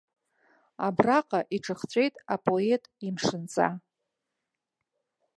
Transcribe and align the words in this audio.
Абраҟа 0.87 1.39
иҿахҵәеит 1.55 2.15
апоет 2.33 2.83
имшынҵа. 3.07 3.67